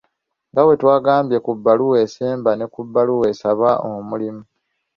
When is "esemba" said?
2.05-2.51